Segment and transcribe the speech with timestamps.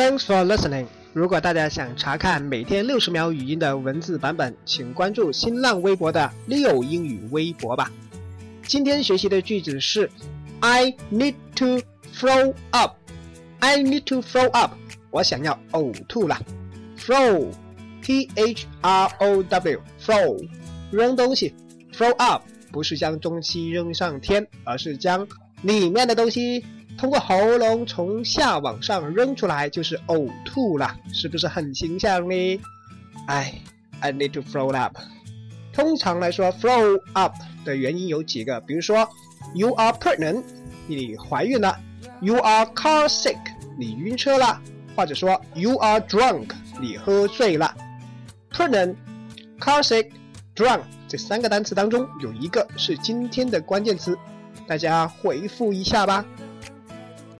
[0.00, 0.86] Thanks for listening。
[1.12, 7.92] 如果大家想查看每天六十秒语音的文字版本，请关注新浪微博的 Leo 英语微博吧。
[8.66, 10.10] 今天学习的句子是
[10.60, 11.82] I need to
[12.18, 12.96] throw up。
[13.58, 14.72] I need to throw up。
[15.10, 16.40] 我想要呕吐了。
[16.98, 20.48] Throw，T H R O W，throw，
[20.90, 21.54] 扔东西。
[21.92, 22.42] Throw up
[22.72, 25.28] 不是将东西扔上天，而是将
[25.60, 26.64] 里面的东西。
[27.00, 32.60] 通过喉咙从下往上扔出来就是呕吐了，是不是很形象呢？
[33.26, 33.54] 哎
[34.00, 34.98] ，I need to throw up。
[35.72, 37.34] 通常来说，throw up
[37.64, 39.08] 的原因有几个，比如说
[39.54, 40.42] ，you are pregnant，
[40.86, 41.74] 你怀孕了
[42.20, 43.38] ；you are car sick，
[43.78, 44.60] 你晕车了；
[44.94, 47.74] 或者说，you are drunk，你喝醉了。
[48.52, 48.94] pregnant、
[49.58, 50.10] car sick、
[50.54, 54.18] drunk 这三个单词当中有一个是今天的关键词，
[54.66, 56.22] 大家回复一下吧。